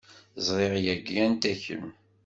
Ẓriɣ 0.47 0.73
yagi 0.85 1.17
anta 1.25 1.53
kemm. 1.63 1.87